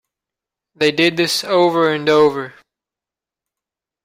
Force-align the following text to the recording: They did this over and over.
They 0.73 0.91
did 0.91 1.15
this 1.15 1.43
over 1.43 1.93
and 1.93 2.09
over. 2.09 2.55